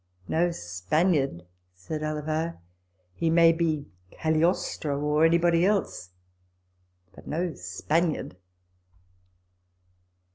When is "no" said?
0.35-0.49, 7.27-7.53